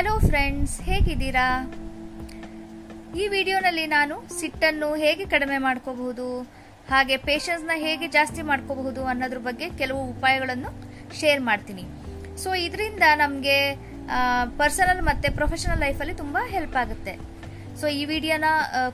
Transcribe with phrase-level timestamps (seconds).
[0.00, 1.46] Hello friends ಹೇಗಿದ್ದೀರಾ?
[3.20, 6.26] ಈ ವಿಡಿಯೋನಲ್ಲಿ ನಾನು ಸಿಟ್ಟನ್ನು ಹೇಗೆ ಕಡಿಮೆ ಮಾಡ್ಕೋಬಹುದು,
[6.90, 10.70] ಹಾಗೆ ಪೇಷನ್ಸ್ನ ಹೇಗೆ ಜಾಸ್ತಿ ಮಾಡ್ಕೋಬಹುದು ಅನ್ನೋದ್ರ ಬಗ್ಗೆ ಕೆಲವು ಉಪಾಯಗಳನ್ನು
[11.18, 11.84] ಶೇರ್ ಮಾಡ್ತೀನಿ.
[12.42, 13.56] ಸೊ ಇದರಿಂದ ನಮಗೆ
[14.60, 17.14] ಪರ್ಸನಲ್ ಮತ್ತು ಪ್ರೊಫೆಷನಲ್ ಲೈಫಲ್ಲಿ ತುಂಬ ಹೆಲ್ಪ್ ಆಗುತ್ತೆ.
[17.80, 18.44] ಸೊ ಈ ವಿಡಿಯೋನ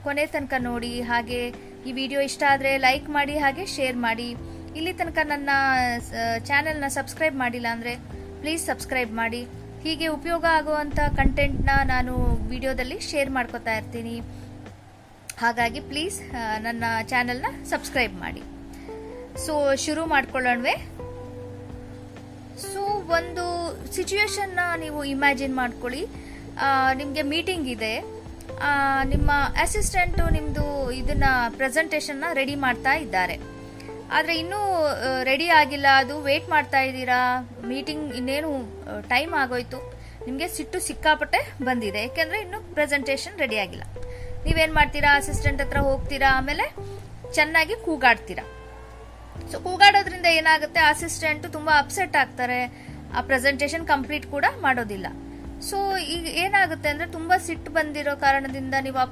[0.06, 1.40] ಕೊನೆ ತನಕ ನೋಡಿ, ಹಾಗೆ
[1.88, 4.28] ಈ ವಿಡಿಯೋ ಇಷ್ಟ ಆದರೆ ಲೈಕ್ ಮಾಡಿ, ಹಾಗೆ ಶೇರ್ ಮಾಡಿ.
[4.80, 5.50] ಇಲ್ಲಿ ತನಕ ನನ್ನ
[6.50, 7.94] ಚಾನೆಲ್ನ ಸಬ್ಸ್ಕ್ರೈಬ್ ಮಾಡಿಲ್ಲ ಅಂದರೆ
[8.42, 9.44] ಪ್ಲೀಸ್ ಸಬ್ಸ್ಕ್ರೈಬ್ ಮಾಡಿ.
[9.86, 12.12] ಹೀಗೆ ಉಪಯೋಗ ಆಗುವಂಥ ಕಂಟೆಂಟ್ನ ನಾನು
[12.52, 14.14] ವಿಡಿಯೋದಲ್ಲಿ ಶೇರ್ ಮಾಡ್ಕೋತಾ ಇರ್ತೀನಿ.
[15.42, 16.16] ಹಾಗಾಗಿ ಪ್ಲೀಸ್
[16.66, 18.42] ನನ್ನ ಚಾನೆಲ್ನ ಸಬ್ಸ್ಕ್ರೈಬ್ ಮಾಡಿ.
[19.44, 19.54] ಸೊ
[19.84, 20.74] ಶುರು ಮಾಡ್ಕೊಳ್ಳೋಣವೆ.
[22.70, 22.82] ಸೊ
[23.18, 23.44] ಒಂದು
[23.96, 26.02] ಸಿಚುವೇಶನ್ನ ನೀವು ಇಮ್ಯಾಜಿನ್ ಮಾಡ್ಕೊಳ್ಳಿ.
[27.00, 27.94] ನಿಮಗೆ ಮೀಟಿಂಗ್ ಇದೆ.
[29.12, 29.30] ನಿಮ್ಮ
[29.64, 30.66] ಅಸಿಸ್ಟೆಂಟು ನಿಮ್ಮದು
[31.00, 31.28] ಇದನ್ನ
[31.58, 33.36] ಪ್ರೆಸೆಂಟೇಷನ್ನ ರೆಡಿ ಮಾಡ್ತಾ ಇದ್ದಾರೆ.
[34.14, 34.60] ಆದರೆ ಇನ್ನೂ
[35.30, 35.86] ರೆಡಿ ಆಗಿಲ್ಲ.
[36.02, 37.20] ಅದು ವೇಟ್ ಮಾಡ್ತಾ ಇದ್ದೀರಾ?
[37.70, 38.50] ಮೀಟಿಂಗ್ ಇನ್ನೇನು
[39.12, 39.78] ಟೈಮ್ ಆಗೋಯ್ತು.
[40.26, 42.00] ನಿಮಗೆ ಸಿಟ್ಟು ಸಿಕ್ಕಾಪಟ್ಟೆ ಬಂದಿದೆ.
[42.06, 43.84] ಯಾಕೆಂದರೆ ಇನ್ನೂ ಪ್ರೆಸೆಂಟೇಷನ್ ರೆಡಿ ಆಗಿಲ್ಲ.
[44.46, 45.10] ನೀವೇನು ಮಾಡ್ತೀರಾ?
[45.20, 46.30] ಅಸಿಸ್ಟೆಂಟ್ ಹತ್ರ ಹೋಗ್ತೀರಾ?
[46.38, 46.66] ಆಮೇಲೆ
[47.36, 48.44] ಚೆನ್ನಾಗಿ ಕೂಗಾಡ್ತೀರಾ?
[49.50, 50.80] ಸೊ ಕೂಗಾಡೋದ್ರಿಂದ ಏನಾಗುತ್ತೆ?
[50.92, 52.60] ಅಸಿಸ್ಟೆಂಟ್ ತುಂಬಾ ಅಪ್ಸೆಟ್ ಆಗ್ತಾರೆ.
[53.16, 55.06] ಆ ಪ್ರೆಸೆಂಟೇಷನ್ ಕಂಪ್ಲೀಟ್ ಕೂಡ ಮಾಡೋದಿಲ್ಲ.
[55.68, 55.76] ಸೊ
[56.16, 59.04] ಈಗ ಏನಾಗುತ್ತೆ ಅಂದ್ರೆ ತುಂಬಾ ಸಿಟ್ಟು ಬಂದಿರೋ ಕಾರಣದಿಂದ ನೀವು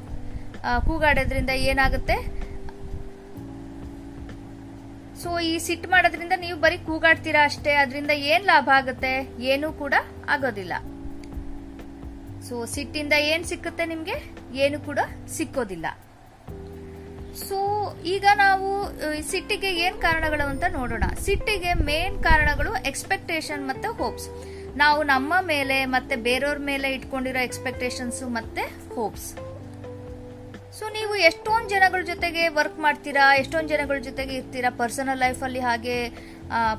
[0.89, 2.17] ಕೂಗಾಡೋದ್ರಿಂದ ಏನಾಗುತ್ತೆ?
[5.25, 9.13] ಸೊ ಈ ಸಿಟ್ಟು ಮಾಡೋದ್ರಿಂದ ನೀವು ಬರೀ ಕೂಗಾಡ್ತೀರಾ ಅಷ್ಟೇ, ಅದರಿಂದ ಏನ್ ಲಾಭ ಆಗುತ್ತೆ?
[9.53, 9.95] ಏನೂ ಕೂಡ
[10.35, 10.75] ಆಗೋದಿಲ್ಲ.
[12.47, 14.17] ಸೊ ಸಿಟ್ಟಿಂದ ಏನ್ ಸಿಕ್ಕುತ್ತೆ ನಿಮ್ಗೆ?
[14.65, 14.99] ಏನು ಕೂಡ
[15.37, 15.87] ಸಿಕ್ಕೋದಿಲ್ಲ.
[17.47, 17.59] ಸೊ
[18.15, 18.69] ಈಗ ನಾವು
[19.31, 21.05] ಸಿಟ್ಟಿಗೆ ಏನ್ ಕಾರಣಗಳು ಅಂತ ನೋಡೋಣ.
[21.27, 24.29] ಸಿಟ್ಟಿಗೆ ಮೇನ್ ಕಾರಣಗಳು ಎಕ್ಸ್ಪೆಕ್ಟೇಷನ್ ಮತ್ತೆ ಹೋಪ್ಸ್
[24.83, 28.63] ನಾವು ನಮ್ಮ ಮೇಲೆ ಮತ್ತೆ ಬೇರೆಯವ್ರ ಮೇಲೆ ಇಟ್ಕೊಂಡಿರೋ ಎಕ್ಸ್ಪೆಕ್ಟೇಷನ್ಸ್ ಮತ್ತೆ
[28.95, 29.29] ಹೋಪ್ಸ್
[30.79, 33.25] ಸೊ ನೀವು ಎಷ್ಟೊಂದು ಜನಗಳ ಜೊತೆಗೆ ವರ್ಕ್ ಮಾಡ್ತೀರಾ?
[33.41, 34.71] ಎಷ್ಟೊಂದು ಜನಗಳ ಜೊತೆಗೆ ಇರ್ತೀರಾ?
[34.81, 35.97] ಪರ್ಸನಲ್ ಲೈಫಲ್ಲಿ ಹಾಗೆ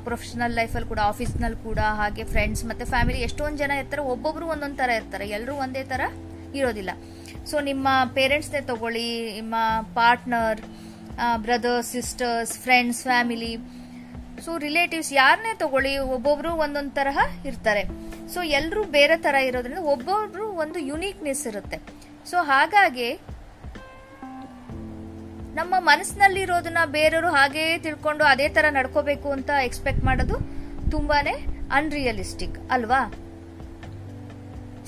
[0.08, 4.04] ಪ್ರೊಫೆಷನಲ್ ಲೈಫಲ್ಲಿ ಕೂಡ ಆಫೀಸ್ನಲ್ಲಿ ಕೂಡ, ಹಾಗೆ ಫ್ರೆಂಡ್ಸ್ ಮತ್ತು ಫ್ಯಾಮಿಲಿ ಎಷ್ಟೊಂದು ಜನ ಇರ್ತಾರೆ?
[4.14, 5.26] ಒಬ್ಬೊಬ್ರು ಒಂದೊಂದು ಥರ ಇರ್ತಾರೆ.
[5.38, 6.02] ಎಲ್ಲರೂ ಒಂದೇ ಥರ
[6.60, 6.92] ಇರೋದಿಲ್ಲ.
[7.50, 9.08] ಸೊ ನಿಮ್ಮ ಪೇರೆಂಟ್ಸ್ನೇ ತಗೊಳ್ಳಿ,
[9.40, 9.56] ನಿಮ್ಮ
[10.00, 10.62] partner
[11.46, 13.54] brothers sisters friends family
[14.46, 17.20] so relatives ಯಾರನ್ನೇ ತಗೊಳ್ಳಿ, ಒಬ್ಬೊಬ್ರು ಒಂದೊಂದು ತರಹ
[17.50, 17.84] ಇರ್ತಾರೆ.
[18.34, 21.78] ಸೊ ಎಲ್ಲರೂ ಬೇರೆ ತರ ಇರೋದ್ರಿಂದ ಒಬ್ಬೊಬ್ರು ಒಂದು ಯುನೀಕ್ನೆಸ್ ಇರುತ್ತೆ.
[22.32, 23.10] ಸೊ ಹಾಗಾಗಿ
[25.56, 30.38] ನಮ್ಮ ಮನಸ್ಸಿನಲ್ಲಿರೋದನ್ನ ಬೇರೆಯವರು ಹಾಗೇ ತಿಳ್ಕೊಂಡು ಅದೇ ತರ ನಡ್ಕೋಬೇಕು ಅಂತ ಎಕ್ಸ್ಪೆಕ್ಟ್ ಮಾಡೋದು
[30.92, 31.36] ತುಂಬಾನೇ
[31.72, 33.02] ಅನ್ರಿಯಲಿಸ್ಟಿಕ್ ಅಲ್ವಾ?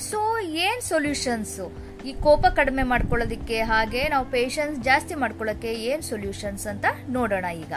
[0.09, 1.59] ಸೊ ಏನ್ ಸೊಲ್ಯೂಷನ್ಸ್
[2.06, 7.73] ಈ ಕೋಪ ಕಡಿಮೆ ಮಾಡ್ಕೊಳ್ಳೋದಿಕ್ಕೆ ಹಾಗೆ ನಾವು ಪೇಷನ್ಸ್ ಜಾಸ್ತಿ ಮಾಡ್ಕೊಳ್ಳೋಕೆ ಏನ್ ಸೊಲ್ಯೂಷನ್ಸ್ ಅಂತ ನೋಡೋಣ ಈಗ.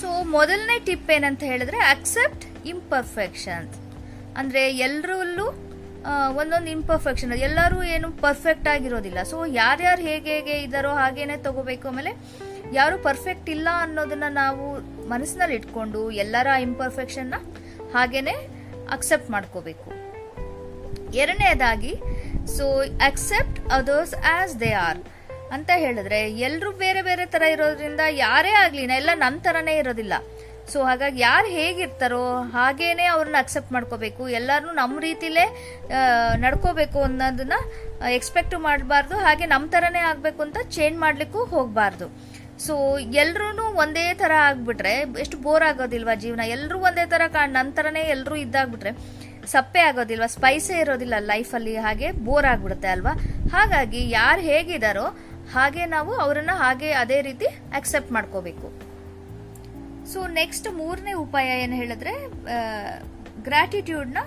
[0.00, 3.68] ಸೊ ಮೊದಲನೇ ಟಿಪ್ ಏನಂತ ಹೇಳಿದ್ರೆ ಅಕ್ಸೆಪ್ಟ್ ಇಂಪರ್ಫೆಕ್ಷನ್
[4.36, 5.46] ಅಂದ್ರೆ ಎಲ್ಲರಲ್ಲೂ
[6.38, 9.22] ಒಂದೊಂದು ಇಂಪರ್ಫೆಕ್ಷನ್ ಎಲ್ಲರೂ ಏನು ಪರ್ಫೆಕ್ಟ್ ಆಗಿರೋದಿಲ್ಲ.
[9.22, 11.88] ಸೊ ಯಾರ್ಯಾರು ಹೇಗೆ ಹೇಗೆ ಇದ್ದಾರೋ ಹಾಗೇನೆ ತಗೋಬೇಕು.
[11.88, 12.12] ಆಮೇಲೆ
[12.72, 14.64] ಯಾರು ಪರ್ಫೆಕ್ಟ್ ಇಲ್ಲ ಅನ್ನೋದನ್ನ ನಾವು
[15.08, 17.34] ಮನಸ್ಸಿನಲ್ಲಿ ಇಟ್ಕೊಂಡು ಎಲ್ಲರ ಇಂಪರ್ಫೆಕ್ಷನ್ನ
[17.94, 18.34] ಹಾಗೇನೆ
[18.90, 19.88] ಅಕ್ಸೆಪ್ಟ್ ಮಾಡ್ಕೋಬೇಕು.
[21.14, 21.94] ಎರಡನೇದಾಗಿ
[22.56, 25.00] so accept others as they are
[25.52, 30.14] ಅಂತ ಹೇಳಿದ್ರೆ ಎಲ್ಲರೂ ಬೇರೆ ಬೇರೆ ತರ ಇರೋದ್ರಿಂದ ಯಾರೇ ಆಗ್ಲಿ ಎಲ್ಲ ನಮ್ಮ ತರನೇ ಇರೋದಿಲ್ಲ.
[30.72, 32.22] ಸೊ ಹಾಗಾಗಿ ಯಾರು ಹೇಗಿರ್ತಾರೋ
[32.56, 34.22] ಹಾಗೇನೆ ಅವ್ರನ್ನ ಅಕ್ಸೆಪ್ಟ್ ಮಾಡ್ಕೋಬೇಕು.
[34.38, 35.44] ಎಲ್ಲರೂ ನಮ್ಮ ರೀತಿಲೇ
[36.44, 37.58] ನಡ್ಕೋಬೇಕು ಅನ್ನೋದನ್ನ
[38.18, 39.14] ಎಕ್ಸ್ಪೆಕ್ಟ್ ಮಾಡಬಾರ್ದು.
[39.26, 42.08] ಹಾಗೆ ನಮ್ಮ ತರನೇ ಆಗಬೇಕು ಅಂತ ಚೇಂಜ್ ಮಾಡಲಿಕ್ಕೂ ಹೋಗಬಾರ್ದು.
[42.66, 42.74] ಸೊ
[43.22, 46.44] ಎಲ್ರೂ ಒಂದೇ ತರ ಆಗ್ಬಿಟ್ರೆ, ಎಷ್ಟು ಬೋರ್ ಆಗೋದಿಲ್ವಾ ಜೀವನ?
[46.56, 48.92] ಎಲ್ಲರೂ ಒಂದೇ ತರ ಕಾಣ್ ನನ್ನ ತರನೇ ಎಲ್ಲರೂ ಇದ್ದಾಗ್ಬಿಟ್ರೆ
[49.52, 50.28] ಸಪ್ಪೆ ಆಗೋದಿಲ್ವಾ?
[50.36, 53.14] ಸ್ಪೈಸೇ ಇರೋದಿಲ್ಲ ಲೈಫಲ್ಲಿ ಹಾಗೆ ಬೋರ್ ಆಗ್ಬಿಡುತ್ತೆ ಅಲ್ವಾ?
[53.54, 55.06] ಹಾಗಾಗಿ ಯಾರು ಹೇಗಿದಾರೋ
[55.54, 57.46] ಹಾಗೆ ನಾವು ಅವರನ್ನು ಹಾಗೆ ಅದೇ ರೀತಿ
[57.78, 58.66] ಅಕ್ಸೆಪ್ಟ್ ಮಾಡ್ಕೋಬೇಕು.
[60.12, 62.12] ಸೊ ನೆಕ್ಸ್ಟ್ ಮೂರನೇ ಉಪಾಯ ಏನು ಹೇಳಿದ್ರೆ
[63.48, 64.20] ಗ್ರಾಟಿಟ್ಯೂಡ್ನ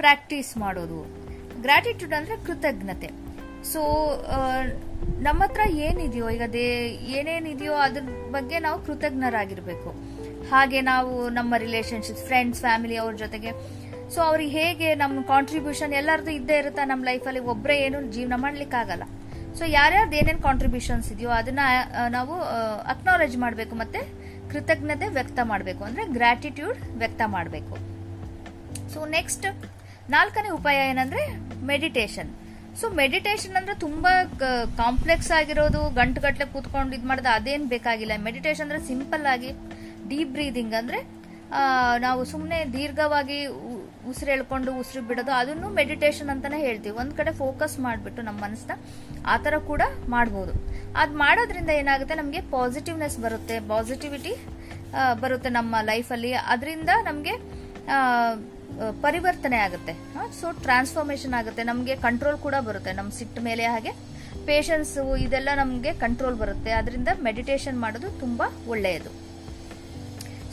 [0.00, 1.00] ಪ್ರಾಕ್ಟೀಸ್ ಮಾಡೋದು.
[1.64, 3.08] ಗ್ರಾಟಿಟ್ಯೂಡ್ ಅಂದರೆ ಕೃತಜ್ಞತೆ.
[3.72, 3.80] ಸೊ
[5.26, 6.66] ನಮ್ಮ ಹತ್ರ ಏನಿದೆಯೋ, ಈಗ ಅದೇ
[7.18, 8.02] ಏನೇನಿದೆಯೋ ಅದ್ರ
[8.36, 9.90] ಬಗ್ಗೆ ನಾವು ಕೃತಜ್ಞರಾಗಿರ್ಬೇಕು.
[10.50, 13.52] ಹಾಗೆ ನಾವು ನಮ್ಮ ರಿಲೇಷನ್ಶಿಪ್ ಫ್ರೆಂಡ್ಸ್ ಫ್ಯಾಮಿಲಿ ಅವ್ರ ಜೊತೆಗೆ.
[14.14, 19.04] ಸೊ ಅವ್ರಿಗೆ ಹೇಗೆ ನಮ್ಮ ಕಾಂಟ್ರಿಬ್ಯೂಷನ್ ಎಲ್ಲರದು ಇದ್ದೇ ಇರುತ್ತಾ ನಮ್ಮ ಲೈಫಲ್ಲಿ ಒಬ್ಬರೇ ಏನು ಜೀವನ ಮಾಡ್ಲಿಕ್ಕಾಗಲ್ಲ
[19.58, 21.62] ಸೊ ಯಾರ್ಯಾರ್ದು ಏನೇನು ಕಾಂಟ್ರಿಬ್ಯೂಷನ್ಸ್ ಇದೆಯೋ ಅದನ್ನ
[22.16, 22.34] ನಾವು
[22.94, 24.00] ಅಕ್ನಾಲೇಜ್ ಮಾಡಬೇಕು ಮತ್ತೆ
[24.52, 27.74] ಕೃತಜ್ಞತೆ ವ್ಯಕ್ತ ಮಾಡಬೇಕು ಅಂದ್ರೆ ಗ್ರ್ಯಾಟಿಟ್ಯೂಡ್ ವ್ಯಕ್ತ ಮಾಡಬೇಕು.
[28.92, 29.46] ಸೊ ನೆಕ್ಸ್ಟ್
[30.10, 31.22] ನಾಲ್ಕನೇ ಉಪಾಯ ಏನಂದ್ರೆ
[31.70, 32.30] ಮೆಡಿಟೇಷನ್
[32.80, 34.12] ಸೊ ಮೆಡಿಟೇಷನ್ ಅಂದ್ರೆ ತುಂಬಾ
[34.80, 38.14] ಕಾಂಪ್ಲೆಕ್ಸ್ ಆಗಿರೋದು ಗಂಟುಗಟ್ಲೆ ಕೂತ್ಕೊಂಡು ಇದು ಮಾಡೋದು ಅದೇನು ಬೇಕಾಗಿಲ್ಲ.
[38.26, 39.50] ಮೆಡಿಟೇಷನ್ ಅಂದ್ರೆ ಸಿಂಪಲ್ ಆಗಿ
[40.10, 40.98] ಡೀಪ್ ಬ್ರೀದಿಂಗ್ ಅಂದ್ರೆ
[42.06, 43.38] ನಾವು ಸುಮ್ಮನೆ ದೀರ್ಘವಾಗಿ
[44.10, 46.94] ಉಸಿರು ಎಳ್ಕೊಂಡು ಉಸಿರು ಬಿಡೋದು, ಅದನ್ನು ಮೆಡಿಟೇಷನ್ ಅಂತಾನೆ ಹೇಳ್ತೀವಿ.
[47.02, 48.76] ಒಂದ್ ಕಡೆ ಫೋಕಸ್ ಮಾಡಿಬಿಟ್ಟು ನಮ್ಮ ಮನಸ್ಸನ್ನ
[49.32, 49.82] ಆ ಥರ ಕೂಡ
[50.14, 50.52] ಮಾಡ್ಬೋದು.
[51.02, 52.16] ಅದ್ ಮಾಡೋದ್ರಿಂದ ಏನಾಗುತ್ತೆ?
[52.22, 54.34] ನಮಗೆ ಪಾಸಿಟಿವ್ನೆಸ್ ಬರುತ್ತೆ ಪಾಸಿಟಿವಿಟಿ
[55.22, 57.34] ಬರುತ್ತೆ ನಮ್ಮ ಲೈಫಲ್ಲಿ ಅದರಿಂದ ನಮಗೆ
[59.04, 59.92] ಪರಿವರ್ತನೆ ಆಗುತ್ತೆ.
[60.40, 61.62] ಸೊ ಟ್ರಾನ್ಸ್ಫಾರ್ಮೇಶನ್ ಆಗುತ್ತೆ.
[61.70, 62.92] ನಮಗೆ ಕಂಟ್ರೋಲ್ ಕೂಡ ಬರುತ್ತೆ.
[62.98, 63.92] ನಮ್ಮ ಸಿಟ್ಟು ಮೇಲೆ ಹಾಗೆ
[64.48, 64.92] ಪೇಷನ್ಸ್
[65.24, 66.70] ಇದೆಲ್ಲ ನಮಗೆ ಕಂಟ್ರೋಲ್ ಬರುತ್ತೆ.
[66.80, 69.10] ಅದರಿಂದ ಮೆಡಿಟೇಷನ್ ಮಾಡೋದು ತುಂಬಾ ಒಳ್ಳೆಯದು.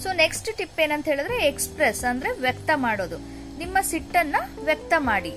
[0.04, 3.18] ಸೊ ನೆಕ್ಸ್ಟ್ ಟಿಪ್ ಏನಂತ ಹೇಳಿದ್ರೆ ಎಕ್ಸ್ಪ್ರೆಸ್ ಅಂದ್ರೆ ವ್ಯಕ್ತ ಮಾಡೋದು.
[3.58, 4.36] ನಿಮ್ಮ ಸಿಟ್ಟನ್ನ
[4.66, 5.34] ವ್ಯಕ್ತ ಮಾಡಿ.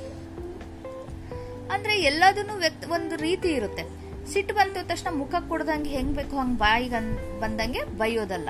[1.72, 3.98] ಅಂದ್ರೆ ಎಲ್ಲದನ್ನು ವ್ಯಕ್ತ, ಒಂದು ರೀತಿ ಇರುತ್ತೆ.
[4.32, 8.48] ಸಿಟ್ಟು ಬಂದ ತಕ್ಷಣ ಮುಖ ಕೊಡ್ದಂಗೆ ಹೆಂಗ್ ಬೇಕು ಹಂಗ್ ಬಾಯಿಗೆ ಬಂದಂಗೆ ಬೈಯೋದಲ್ಲ.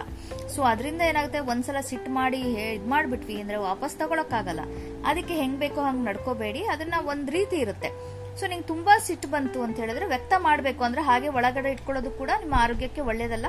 [0.54, 1.38] ಸೊ ಅದರಿಂದ ಏನಾಗುತ್ತೆ?
[1.38, 4.60] ಒಂದ್ಸಲ ಸಿಟ್ಟು ಮಾಡಿ ಇದ್ ಮಾಡ್ಬಿಟ್ವಿ ಅಂದ್ರೆ ವಾಪಸ್ ತಗೊಳಕ್ಕಾಗಲ್ಲ.
[5.06, 6.64] ಅದಕ್ಕೆ ಹೆಂಗ್ ಬೇಕೋ ಹಂಗ್ ನಡ್ಕೋಬೇಡಿ.
[6.64, 8.18] ಅದನ್ನ ಒಂದ್ ರೀತಿ ಇರುತ್ತೆ.
[8.40, 10.84] ಸೊ ನಿಂಗೆ ತುಂಬಾ ಸಿಟ್ಟು ಬಂತು ಅಂತ ಹೇಳಿದ್ರೆ ವ್ಯಕ್ತ ಮಾಡಬೇಕು.
[10.84, 13.46] ಅಂದ್ರೆ ಹಾಗೆ ಒಳಗಡೆ ಇಟ್ಕೊಳ್ಳೋದು ಕೂಡ ನಿಮ್ಮ ಆರೋಗ್ಯಕ್ಕೆ ಒಳ್ಳೇದಲ್ಲ.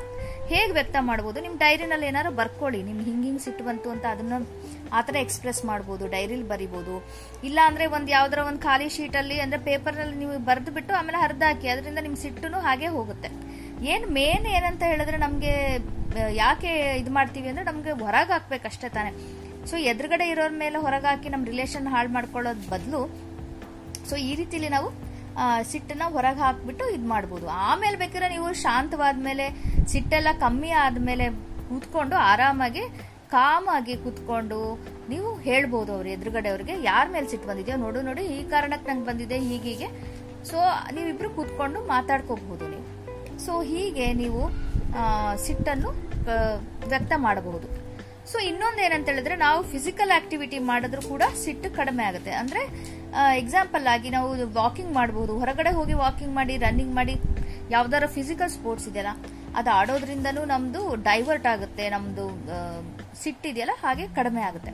[0.47, 1.41] ಹೇಗೆ ವ್ಯಕ್ತ ಮಾಡ್ಬೋದು?
[1.41, 2.83] ನಿಮ್ಮ ಡೈರಿನಲ್ಲಿ ಏನಾರು ಬರ್ಕೊಳ್ಳಿ.
[2.83, 4.33] ನಿಮ್ಗೆ ಹಿಂಗೆ ಹಿಂಗೆ ಸಿಟ್ಟು ಬಂತು ಅಂತ ಅದನ್ನ
[4.97, 6.95] ಆ ಥರ ಎಕ್ಸ್ಪ್ರೆಸ್ ಮಾಡ್ಬೋದು ಡೈರಿಲಿ ಬರಿಬೋದು.
[7.47, 11.99] ಇಲ್ಲ ಅಂದ್ರೆ ಒಂದ್ ಯಾವ್ದಾರ ಒಂದು ಖಾಲಿ ಶೀಟಲ್ಲಿ ಅಂದ್ರೆ ಪೇಪರ್ನಲ್ಲಿ ನೀವು ಬರೆದು ಬಿಟ್ಟು ಆಮೇಲೆ ಹರಿದಾಕಿ, ಅದರಿಂದ
[12.07, 13.31] ನಿಮ್ಮ ಸಿಟ್ಟು ಹಾಗೆ ಹೋಗುತ್ತೆ.
[13.93, 15.53] ಏನು ಮೇನ್ ಏನಂತ ಹೇಳಿದ್ರೆ ನಮಗೆ
[16.43, 16.71] ಯಾಕೆ
[17.01, 19.11] ಇದು ಮಾಡ್ತೀವಿ ಅಂದ್ರೆ ನಮಗೆ ಹೊರಗೆ ಹಾಕ್ಬೇಕಷ್ಟೇ ತಾನೆ.
[19.69, 23.01] ಸೊ ಎದುರುಗಡೆ ಇರೋರ ಮೇಲೆ ಹೊರಗೆ ಹಾಕಿ ನಮ್ಮ ರಿಲೇಷನ್ ಹಾಳು ಮಾಡ್ಕೊಳ್ಳೋದ್ ಬದಲು
[24.09, 24.87] ಸೊ ಈ ರೀತಿಲಿ ನಾವು
[25.71, 27.45] ಸಿಟ್ಟನ್ನ ಹೊರಗೆ ಹಾಕ್ಬಿಟ್ಟು ಇದು ಮಾಡ್ಬೋದು.
[27.67, 29.45] ಆಮೇಲೆ ಬೇಕಾದ್ರೆ ನೀವು ಶಾಂತವಾದ ಮೇಲೆ
[29.91, 31.27] ಸಿಟ್ಟೆಲ್ಲ ಕಮ್ಮಿ ಆದ್ಮೇಲೆ
[31.69, 32.83] ಕೂತ್ಕೊಂಡು ಆರಾಮಾಗಿ
[33.33, 34.59] ಕಾಮಾಗಿ ಕೂತ್ಕೊಂಡು
[35.11, 36.75] ನೀವು ಹೇಳ್ಬೋದು ಅವ್ರು ಎದುರುಗಡೆ ಅವ್ರಿಗೆ.
[36.89, 39.87] ಯಾರ ಮೇಲೆ ಸಿಟ್ಟು ಬಂದಿದೆಯೋ ನೋಡು ನೋಡಿ, ಈ ಕಾರಣಕ್ಕೆ ನಂಗೆ ಬಂದಿದೆ ಹೀಗೀಗೆ
[40.49, 40.57] ಸೊ
[40.95, 42.85] ನೀವಿಬ್ರು ಕೂತ್ಕೊಂಡು ಮಾತಾಡ್ಕೋಬಹುದು ನೀವು.
[43.45, 44.41] ಸೊ ಹೀಗೆ ನೀವು
[45.45, 45.89] ಸಿಟ್ಟನ್ನು
[46.91, 47.67] ವ್ಯಕ್ತ ಮಾಡಬಹುದು.
[48.31, 52.33] ಸೊ ಇನ್ನೊಂದು ಏನಂತ ಹೇಳಿದ್ರೆ ನಾವು ಫಿಸಿಕಲ್ ಆಕ್ಟಿವಿಟಿ ಮಾಡಿದ್ರು ಕೂಡ ಸಿಟ್ಟು ಕಡಿಮೆ ಆಗುತ್ತೆ.
[52.41, 52.61] ಅಂದ್ರೆ
[53.41, 54.29] ಎಕ್ಸಾಂಪಲ್ ಆಗಿ ನಾವು
[54.59, 57.15] ವಾಕಿಂಗ್ ಮಾಡಬಹುದು ಹೊರಗಡೆ ಹೋಗಿ ವಾಕಿಂಗ್ ಮಾಡಿ ರನ್ನಿಂಗ್ ಮಾಡಿ
[57.75, 59.13] ಯಾವ್ದಾರ ಫಿಸಿಕಲ್ ಸ್ಪೋರ್ಟ್ಸ್ ಇದೆಯಲ್ಲ
[59.55, 62.59] ಅದು ಆಡೋದ್ರಿಂದನೂ ನಮ್ದು ಡೈವರ್ಟ್ ಆಗುತ್ತೆ ನಮ್ದು ಆ,
[63.13, 64.71] ಸಿಟ್ಟಿದೆಯಲ್ಲ ಹಾಗೆ ಕಡಿಮೆ ಆಗುತ್ತೆ.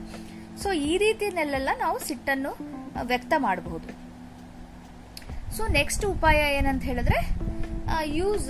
[0.62, 2.52] ಸೊ ಈ ರೀತಿಯಲ್ಲೆಲ್ಲ ನಾವು ಸಿಟ್ಟನ್ನು
[3.02, 3.88] ವ್ಯಕ್ತ ಮಾಡಬಹುದು.
[5.56, 7.18] ಸೊ ನೆಕ್ಸ್ಟ್ ಉಪಾಯ ಏನಂತ ಹೇಳಿದ್ರೆ
[8.14, 8.48] ಯೂಸ್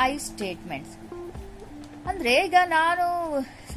[0.00, 0.94] ಐ ಸ್ಟೇಟ್ಮೆಂಟ್ಸ್
[2.06, 3.04] ಅಂದ್ರೆ ಈಗ ನಾನು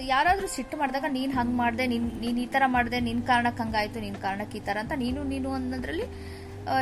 [0.08, 4.16] ಯಾರಾದ್ರೂ ಸಿಟ್ಟು ಮಾಡಿದಾಗ ನೀನ್ ಹಂಗ್ ಮಾಡಿದೆ ನೀನ್ ನೀನ್ ಈ ತರ ಮಾಡಿದೆ ನಿನ್ ಕಾರಣಕ್ಕೆ ಹಂಗಾಯ್ತು ನಿನ್
[4.16, 6.06] ಕಾರಣಕ್ಕೆ ಈ ತರ ಅಂತ ನೀನು ನೀನು ಅನ್ನೋದ್ರಲ್ಲಿ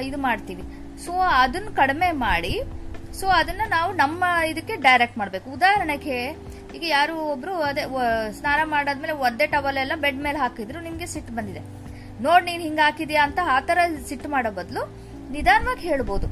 [0.03, 0.63] ಇದು ಮಾಡ್ತೀವಿ.
[1.05, 1.11] ಸೊ
[1.41, 2.53] ಅದನ್ನ ಕಡಿಮೆ ಮಾಡಿ
[3.13, 5.49] ಸೊ ಅದನ್ನ ನಾವು ನಮ್ಮ ಇದಕ್ಕೆ ಡೈರೆಕ್ಟ್ ಮಾಡ್ಬೇಕು.
[5.49, 6.29] ಉದಾಹರಣೆಗೆ,
[6.75, 7.83] ಈಗ ಯಾರು ಒಬ್ರು ಅದೇ
[8.39, 11.59] ಸ್ನಾನ ಮಾಡಾದ್ಮೇಲೆ ಒದ್ದೆ ಟವಲ್ ಎಲ್ಲ ಬೆಡ್ ಮೇಲೆ ಹಾಕಿದ್ರು, ನಿಮ್ಗೆ ಸಿಟ್ಟು ಬಂದಿದೆ.
[12.23, 13.77] ನೋಡ್ ನೀನ್ ಹಿಂಗ ಹಾಕಿದ್ಯಾ ಅಂತ ಆ ತರ
[14.07, 14.83] ಸಿಟ್ಟು ಮಾಡೋ ಬದಲು
[15.31, 16.27] ನಿಧಾನವಾಗಿ ಹೇಳ್ಬೋದು.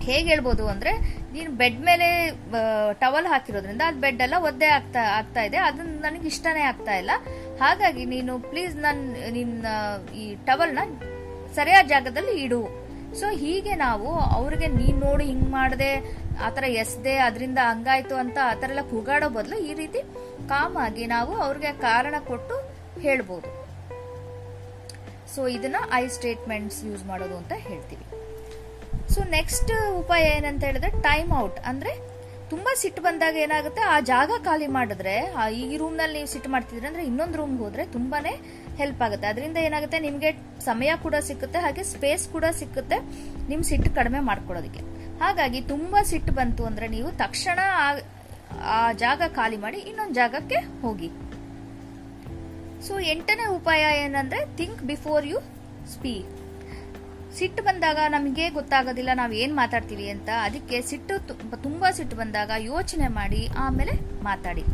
[0.00, 0.92] ಹೇಗೆ ಹೇಳ್ಬೋದು ಅಂದ್ರೆ,
[1.32, 2.30] ನೀನು ಬೆಡ್ ಮೇಲೆ
[3.00, 7.10] ಟವಲ್ ಹಾಕಿರೋದ್ರಿಂದ ಅದು ಬೆಡ್ ಎಲ್ಲ ಒದ್ದೆ ಆಗ್ತಾ ಆಗ್ತಾ ಇದೆ, ಅದನ್ನ ನನಗೆ ಇಷ್ಟನೇ ಆಗ್ತಾ ಇಲ್ಲ.
[7.60, 9.66] ಹಾಗಾಗಿ ನೀನು ಪ್ಲೀಸ್ ನನ್, ನಿನ್ನ
[10.14, 10.78] ಈ ಟವಲ್ನ
[11.54, 12.81] ಸರಿಯಾದ ಜಾಗದಲ್ಲಿ ಇಡು.
[13.20, 15.90] ಸೊ ಹೀಗೆ ನಾವು ಅವ್ರಿಗೆ, ನೀನ್ ನೋಡಿ, ಹಿಂಗ್ ಮಾಡದೆ
[16.46, 20.00] ಆತರ ಎಸ್ದೆ, ಅದರಿಂದ ಹಂಗಾಯ್ತು ಅಂತ ಆತರ ಎಲ್ಲ ಕೂಗಾಡೋ ಬದಲು ಈ ರೀತಿ
[20.52, 22.56] ಕಾಮ್ ಆಗಿ ನಾವು ಅವ್ರಿಗೆ ಕಾರಣ ಕೊಟ್ಟು
[23.06, 23.50] ಹೇಳ್ಬೋದು.
[25.34, 28.06] ಸೊ ಇದನ್ನ ಐ ಸ್ಟೇಟ್ಮೆಂಟ್ಸ್ ಯೂಸ್ ಮಾಡೋದು ಅಂತ ಹೇಳ್ತೀವಿ.
[29.14, 31.92] ಸೊ ನೆಕ್ಸ್ಟ್ ಉಪಾಯ ಏನಂತ ಹೇಳಿದ್ರೆ ಟೈಮ್ ಔಟ್ ಅಂದ್ರೆ
[32.50, 33.82] ತುಂಬಾ ಸಿಟ್ಟು ಬಂದಾಗ ಏನಾಗುತ್ತೆ?
[33.92, 35.14] ಆ ಜಾಗ ಖಾಲಿ ಮಾಡಿದ್ರೆ
[35.60, 38.34] ಈ ರೂಮ್ನಲ್ಲಿ ನೀವು ಸಿಟ್ಟು ಮಾಡ್ತಿದ್ರೆ ಅಂದ್ರೆ ಇನ್ನೊಂದು ರೂಮ್ ಹೋದ್ರೆ ತುಂಬಾನೇ
[38.80, 39.26] ಹೆಲ್ಪ್ ಆಗುತ್ತೆ.
[39.32, 39.98] ಅದರಿಂದ ಏನಾಗುತ್ತೆ?
[40.06, 40.30] ನಿಮ್ಗೆ
[40.64, 42.98] ಸಮಯ ಕೂಡ ಸಿಕ್ಕುತ್ತೆ, ಹಾಗೆ ಸ್ಪೇಸ್ ಕೂಡ ಸಿಕ್ಕುತ್ತೆ
[43.48, 44.82] ನಿಮ್ ಸಿಟ್ಟು ಕಡಿಮೆ ಮಾಡ್ಕೊಳ್ಳೋದಕ್ಕೆ.
[45.22, 47.58] ಹಾಗಾಗಿ ತುಂಬಾ ಸಿಟ್ಟು ಬಂತು ಅಂದ್ರೆ ನೀವು ತಕ್ಷಣ
[48.76, 51.10] ಆ ಜಾಗ ಖಾಲಿ ಮಾಡಿ ಇನ್ನೊಂದು ಜಾಗಕ್ಕೆ ಹೋಗಿ.
[52.86, 55.38] ಸೊ ಎಂಟನೇ ಉಪಾಯ ಏನಂದ್ರೆ ಥಿಂಕ್ ಬಿಫೋರ್ ಯು
[55.94, 56.32] ಸ್ಪೀಕ್
[57.36, 60.28] ಸಿಟ್ಟು ಬಂದಾಗ ನಮಗೆ ಗೊತ್ತಾಗೋದಿಲ್ಲ, ನಾವು ಏನು ಮಾತಾಡ್ತೀವಿ ಅಂತ.
[60.46, 61.14] ಅದಕ್ಕೆ ಸಿಟ್ಟು
[61.66, 63.94] ತುಂಬ ಸಿಟ್ಟು ಬಂದಾಗ ಯೋಚನೆ ಮಾಡಿ ಆಮೇಲೆ
[64.28, 64.64] ಮಾತಾಡಿ.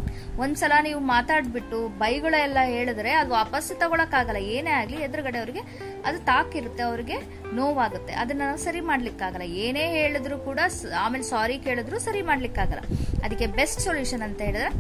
[0.43, 4.41] ಒಂದ್ಸಲ ನೀವು ಮಾತಾಡ್ಬಿಟ್ಟು ಬೈಗಳೆಲ್ಲ ಹೇಳಿದ್ರೆ ಅದು ವಾಪಸ್ಸು ತಗೊಳಕ್ಕಾಗಲ್ಲ.
[4.57, 5.63] ಏನೇ ಆಗಲಿ ಎದುರುಗಡೆ ಅವರಿಗೆ
[6.09, 7.19] ಅದು ತಾಕಿರುತ್ತೆ, ಅವ್ರಿಗೆ
[7.59, 8.13] ನೋವಾಗುತ್ತೆ.
[8.23, 9.47] ಅದನ್ನ ನಾವು ಸರಿ ಮಾಡ್ಲಿಕ್ಕಾಗಲ್ಲ.
[9.67, 10.59] ಏನೇ ಹೇಳಿದ್ರು ಕೂಡ
[11.05, 12.83] ಆಮೇಲೆ ಸಾರಿ ಕೇಳಿದ್ರು ಸರಿ ಮಾಡ್ಲಿಕ್ಕಾಗಲ್ಲ.
[13.25, 14.71] ಅದಕ್ಕೆ ಬೆಸ್ಟ್ ಸೊಲ್ಯೂಷನ್ ಅಂತ ಹೇಳಿದ್ರೆ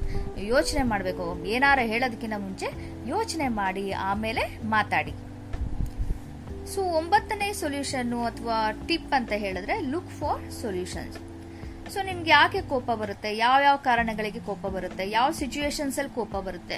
[0.53, 1.27] ಯೋಚನೆ ಮಾಡಬೇಕು.
[1.55, 2.71] ಏನಾರ ಹೇಳೋದಕ್ಕಿಂತ ಮುಂಚೆ
[3.15, 4.45] ಯೋಚನೆ ಮಾಡಿ, ಆಮೇಲೆ
[4.77, 5.15] ಮಾತಾಡಿ.
[6.73, 8.57] ಸೊ, ಒಂಬತ್ತನೇ ಸೊಲ್ಯೂಷನ್ ಅಥವಾ
[8.89, 11.17] ಟಿಪ್ ಅಂತ ಹೇಳಿದ್ರೆ ಲುಕ್ ಫಾರ್ ಸೊಲ್ಯೂಷನ್ಸ್
[11.93, 13.37] ಸೊ, ನಿಮ್ಗೆ ಯಾಕೆ ಕೋಪ ಬರುತ್ತೆ?
[13.37, 15.05] ಯಾವ ಯಾವ ಕಾರಣಗಳಿಗೆ ಕೋಪ ಬರುತ್ತೆ?
[15.11, 16.77] ಯಾವ ಸಿಚುವೇಶನ್ಸ್ ಅಲ್ಲಿ ಕೋಪ ಬರುತ್ತೆ?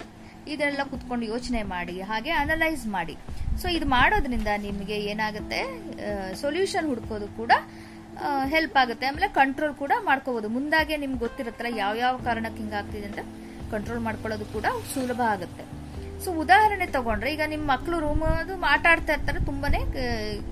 [0.53, 3.15] ಇದೆಲ್ಲ ಕುತ್ಕೊಂಡು ಯೋಚನೆ ಮಾಡಿ, ಹಾಗೆ ಅನಲೈಸ್ ಮಾಡಿ.
[3.63, 5.61] ಸೊ, ಇದು ಮಾಡೋದ್ರಿಂದ ನಿಮಗೆ ಏನಾಗುತ್ತೆ?
[6.43, 7.53] ಸೊಲ್ಯೂಷನ್ ಹುಡ್ಕೋದು ಕೂಡ
[8.55, 9.05] ಹೆಲ್ಪ್ ಆಗುತ್ತೆ.
[9.07, 13.23] ಆಮೇಲೆ ಕಂಟ್ರೋಲ್ ಕೂಡ ಮಾಡ್ಕೋಬಹುದು ಮುಂದಾಗೆ ನಿಮ್ಗೆ ಗೊತ್ತಿರತ್ತಲ್ಲ ಯಾವ ಯಾವ ಕಾರಣಕ್ಕೆ ಹಿಂಗಾಗ್ತಿದೆ ಅಂತ.
[13.75, 15.65] ಕಂಟ್ರೋಲ್ ಮಾಡ್ಕೊಳ್ಳೋದು ಕೂಡ ಸುಲಭ ಆಗುತ್ತೆ.
[16.25, 19.79] ಸೊ ಉದಾಹರಣೆ ತಗೊಂಡ್ರೆ, ಈಗ ನಿಮ್ಮ ಮಕ್ಕಳು ರೂಮ್ ಅದು ಆಟ ಆಡ್ತಾ ಇರ್ತಾರೆ, ತುಂಬಾನೇ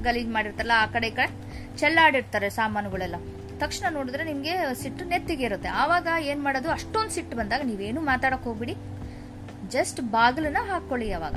[0.02, 1.32] ಗಲೀಜ್ ಮಾಡಿರ್ತಾರಲ್ಲ ಆ ಕಡೆ ಈ ಕಡೆ,
[1.78, 3.14] ಚೆಲ್ಲಾಡಿರ್ತಾರೆ ಸಾಮಾನುಗಳೆಲ್ಲ.
[3.58, 5.68] ತಕ್ಷಣ ನೋಡಿದ್ರೆ ನಿಮ್ಗೆ ಸಿಟ್ಟು ನೆತ್ತಿಗೆ ಇರುತ್ತೆ.
[5.68, 6.70] ಆವಾಗ ಏನ್ ಮಾಡೋದು?
[6.70, 8.76] ಅಷ್ಟೊಂದು ಸಿಟ್ಟು ಬಂದಾಗ ನೀವೇನು ಮಾತಾಡಕ್ ಹೋಗ್ಬಿಡಿ.
[9.68, 11.34] ಜಸ್ಟ್ ಬಾಗಿಲನ್ನ ಹಾಕೊಳ್ಳಿ ಅವಾಗ.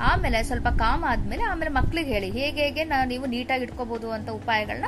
[0.00, 2.30] ಆಮೇಲೆ ಸ್ವಲ್ಪ ಕಾಮ್ ಆದ್ಮೇಲೆ ಆಮೇಲೆ ಮಕ್ಳಿಗೆ ಹೇಳಿ.
[2.30, 4.84] ಹೇಗೆ ಹೇಗೆ ನಾ- ನೀವು ನೀಟಾಗಿ ಇಟ್ಕೋಬಹುದು ಅಂತ ಉಪಾಯಗಳನ್ನ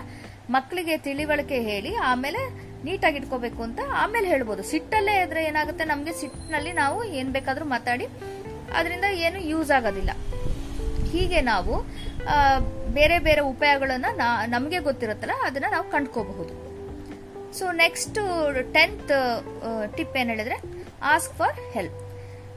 [0.51, 2.39] ಮಕ್ಕಳಿಗೆ ತಿಳಿವಳಿಕೆ ಹೇಳಿ, ಆಮೇಲೆ
[2.85, 4.63] ನೀಟಾಗಿ ಇಟ್ಕೋಬೇಕು ಅಂತ ಆಮೇಲೆ ಹೇಳ್ಬೋದು.
[4.63, 5.85] ಸಿಟ್ಟಲ್ಲೇ ಇದ್ರೆ ಏನಾಗುತ್ತೆ?
[5.85, 8.07] ನಮಗೆ ಸಿಟ್ಟಿನಲ್ಲಿ ನಾವು ಏನ್ ಬೇಕಾದ್ರೂ ಮಾತಾಡಿ
[8.79, 10.11] ಅದರಿಂದ ಏನು ಯೂಸ್ ಆಗೋದಿಲ್ಲ.
[11.13, 11.75] ಹೀಗೆ ನಾವು
[12.99, 14.11] ಬೇರೆ ಬೇರೆ ಉಪಾಯಗಳನ್ನು
[14.55, 16.55] ನಮಗೆ ಗೊತ್ತಿರುತ್ತಲ್ಲ, ಅದನ್ನು ನಾವು ಕಂಡ್ಕೋಬಹುದು.
[17.59, 18.19] ಸೊ ನೆಕ್ಸ್ಟ್
[18.77, 19.13] ಟೆಂತ್
[19.97, 20.57] ಟಿಪ್ ಏನು ಹೇಳಿದ್ರೆ
[21.15, 22.01] ಆಸ್ಕ್ ಫಾರ್ ಹೆಲ್ಪ್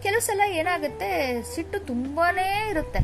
[0.04, 1.10] ಕೆಲವು ಸಲ ಏನಾಗುತ್ತೆ,
[1.54, 3.02] ಸಿಟ್ಟು ತುಂಬಾನೇ ಇರುತ್ತೆ.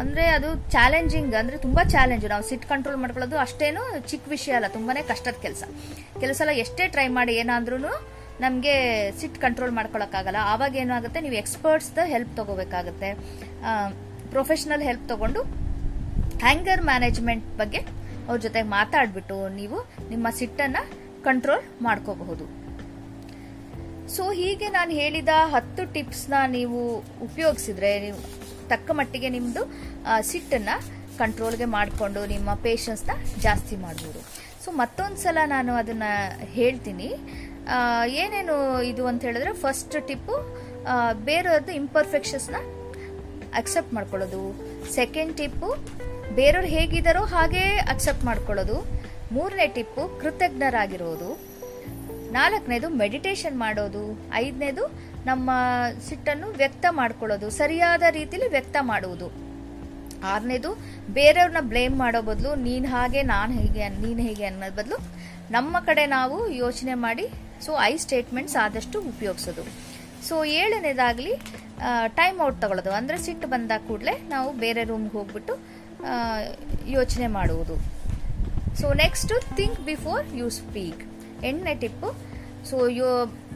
[0.00, 5.02] ಅಂದ್ರೆ ಅದು ಚಾಲೆಂಜಿಂಗ್ ಅಂದ್ರೆ ತುಂಬಾ ಚಾಲೆಂಜ್ ನಾವು ಸಿಟ್ ಕಂಟ್ರೋಲ್ ಮಾಡ್ಕೊಳ್ಳೋದು ಅಷ್ಟೇನು ಚಿಕ್ಕ ವಿಷಯ ಅಲ್ಲ, ತುಂಬಾನೇ
[5.12, 5.62] ಕಷ್ಟದ ಕೆಲಸ.
[6.20, 7.92] ಕೆಲವು ಎಷ್ಟೇ ಟ್ರೈ ಮಾಡಿ ಏನಾದ್ರೂ
[8.42, 8.74] ನಮಗೆ
[9.18, 10.40] ಸಿಟ್ ಕಂಟ್ರೋಲ್ ಮಾಡ್ಕೊಳಕ್ಕಾಗಲ್ಲ.
[10.52, 13.10] ಆವಾಗ ಏನಾಗುತ್ತೆ, ನೀವು ಎಕ್ಸ್ಪರ್ಟ್ಸ್ ಹೆಲ್ಪ್ ತಗೋಬೇಕಾಗುತ್ತೆ.
[14.32, 15.42] ಪ್ರೊಫೆಷನಲ್ ಹೆಲ್ಪ್ ತಗೊಂಡು
[16.44, 17.80] ಹ್ಯಾಂಗರ್ ಮ್ಯಾನೇಜ್ಮೆಂಟ್ ಬಗ್ಗೆ
[18.28, 19.78] ಅವ್ರ ಜೊತೆ ಮಾತಾಡ್ಬಿಟ್ಟು ನೀವು
[20.12, 20.78] ನಿಮ್ಮ ಸಿಟ್ಟನ್ನ
[21.28, 22.46] ಕಂಟ್ರೋಲ್ ಮಾಡ್ಕೋಬಹುದು.
[24.14, 26.80] ಸೊ ಹೀಗೆ ನಾನು ಹೇಳಿದ ಹತ್ತು ಟಿಪ್ಸ್ನ ನೀವು
[27.28, 28.18] ಉಪಯೋಗಿಸಿದ್ರೆ, ನೀವು
[28.72, 29.62] ತಕ್ಕ ಮಟ್ಟಿಗೆ ನಿಮ್ಮದು
[30.30, 30.70] ಸಿಟ್ಟನ್ನ
[31.20, 33.12] ಕಂಟ್ರೋಲ್ಗೆ ಮಾಡಿಕೊಂಡು ನಿಮ್ಮ ಪೇಷನ್ಸ್ನ
[33.46, 34.20] ಜಾಸ್ತಿ ಮಾಡ್ಬೋದು.
[34.62, 36.12] ಸೊ ಮತ್ತೊಂದು ಸಲ ನಾನು ಅದನ್ನು
[36.58, 37.08] ಹೇಳ್ತೀನಿ.
[38.06, 40.36] ಏನೇನು ಇದು ಅಂತ ಹೇಳಿದ್ರೆ ಫಸ್ಟ್ ಟಿಪ್ಪು
[41.24, 42.56] ಬೇರೆಯವ್ರದ್ದು ಇಂಪರ್ಫೆಕ್ಷನ್ಸ್ನ
[43.54, 44.40] ಅಕ್ಸೆಪ್ಟ್ ಮಾಡ್ಕೊಳ್ಳೋದು.
[44.90, 45.76] ಸೆಕೆಂಡ್ ಟಿಪ್ಪು
[46.34, 48.86] ಬೇರೆಯವ್ರು ಹೇಗಿದ್ದಾರೋ ಹಾಗೇ ಅಕ್ಸೆಪ್ಟ್ ಮಾಡ್ಕೊಳ್ಳೋದು.
[49.32, 51.38] ಮೂರನೇ ಟಿಪ್ಪು ಕೃತಜ್ಞರಾಗಿರೋದು.
[52.32, 54.30] ನಾಲ್ಕನೇದು ಮೆಡಿಟೇಷನ್ ಮಾಡೋದು.
[54.34, 54.86] ಐದನೇದು,
[55.26, 55.50] ನಮ್ಮ
[56.08, 57.50] ಸಿಟ್ಟನ್ನು ವ್ಯಕ್ತ ಮಾಡ್ಕೊಳ್ಳೋದು.
[57.50, 59.32] ಸರಿಯಾದ ರೀತಿಲಿ ವ್ಯಕ್ತ ಮಾಡುವುದು.
[60.24, 60.72] ಆರನೇದು,
[61.12, 64.96] ಬೇರೆಯವ್ರನ್ನ ಬ್ಲೇಮ್ ಮಾಡೋ ಬದಲು, ನೀನು ಹಾಗೆ, ನಾನು ಹೇಗೆ, ನೀನು ಹೇಗೆ ಅನ್ನೋದ್ ಬದಲು
[65.50, 67.28] ನಮ್ಮ ಕಡೆ ನಾವು ಯೋಚನೆ ಮಾಡಿ
[67.64, 69.62] ಸೊ, ಐ ಸ್ಟೇಟ್ಮೆಂಟ್ಸ್ ಆದಷ್ಟು ಉಪಯೋಗಿಸೋದು.
[70.28, 71.34] ಸೊ, ಏಳನೇದಾಗಲಿ
[72.08, 72.92] ಟೈಮ್ ಔಟ್ ತಗೊಳ್ಳೋದು.
[72.92, 75.54] ಅಂದರೆ ಸಿಟ್ಟು ಬಂದಾಗ ಕೂಡಲೇ ನಾವು ಬೇರೆ ರೂಮ್ಗೆ ಹೋಗ್ಬಿಟ್ಟು
[76.86, 77.76] ಯೋಚನೆ ಮಾಡುವುದು.
[78.80, 81.02] So next think before you speak
[81.44, 82.08] ಎಂಟನೇ ಟಿಪ್ಪು
[82.70, 83.08] ಸೊ ಯೋ,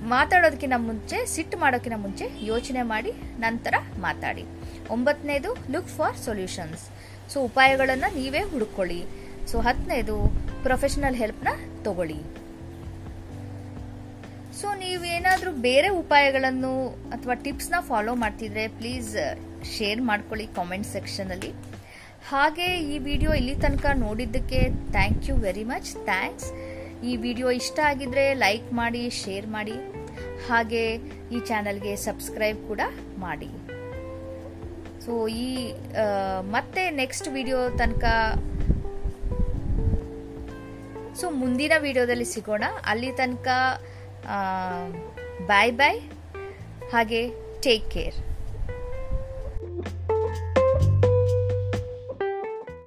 [0.09, 4.45] ಮಾತಾಡೋದಕ್ಕಿಂತ ಮುಂಚೆ ಸಿಟ್ಟು ಮಾಡೋಕ್ಕಿಂತ ಮುಂಚೆ ಯೋಚನೆ ಮಾಡಿ, ನಂತರ ಮಾತಾಡಿ.
[4.91, 6.85] ಒಂಬತ್ತನೇದು ಲುಕ್ ಫಾರ್ ಸೊಲ್ಯೂಷನ್ಸ್
[7.33, 9.01] ಸೊ ಉಪಾಯಗಳನ್ನು ನೀವೇ ಹುಡುಕೊಳ್ಳಿ.
[9.51, 10.17] ಸೊ ಹತ್ತನೇದು
[10.63, 11.49] ಪ್ರೊಫೆಷನಲ್ ಹೆಲ್ಪ್ನ
[11.85, 12.38] ತಗೊಳ್ಳಿ.
[14.61, 16.73] ಸೊ ನೀವೇನಾದರೂ ಬೇರೆ ಉಪಾಯಗಳನ್ನು
[17.15, 19.13] ಅಥವಾ ಟಿಪ್ಸ್ನ ಫಾಲೋ ಮಾಡ್ತಿದ್ರೆ ಪ್ಲೀಸ್
[19.75, 21.51] ಶೇರ್ ಮಾಡ್ಕೊಳ್ಳಿ ಕಾಮೆಂಟ್ ಸೆಕ್ಷನಲ್ಲಿ
[22.31, 24.61] ಹಾಗೆ ಈ ವಿಡಿಯೋ ಇಲ್ಲಿ ತನಕ ನೋಡಿದ್ದಕ್ಕೆ
[24.97, 26.49] thank you very much thanks
[27.11, 29.77] ಈ ವಿಡಿಯೋ ಇಷ್ಟ ಆಗಿದ್ರೆ ಲೈಕ್ ಮಾಡಿ ಶೇರ್ ಮಾಡಿ.
[30.49, 30.83] ಹಾಗೆ
[31.35, 32.83] ಈ ಚಾನಲ್ಗೆ ಸಬ್ಸ್ಕ್ರೈಬ್ ಕೂಡ
[33.25, 33.51] ಮಾಡಿ.
[35.05, 35.13] ಸೊ
[35.45, 35.49] ಈ
[36.55, 38.05] ಮತ್ತೆ ನೆಕ್ಸ್ಟ್ ವಿಡಿಯೋ ತನಕ
[41.21, 42.65] ಸೊ ಮುಂದಿನ ವಿಡಿಯೋದಲ್ಲಿ ಸಿಗೋಣ.
[42.91, 43.49] ಅಲ್ಲಿ ತನಕ
[45.47, 46.01] ಬಾಯ್ ಬಾಯ್
[46.93, 47.21] ಹಾಗೆ
[47.63, 48.19] ಟೇಕ್ ಕೇರ್